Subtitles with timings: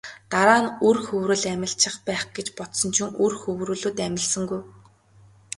[0.31, 4.61] Дараа нь үр хөврөл амилчих байх гэж бодсон чинь үр хөврөлүүд амилсангүй.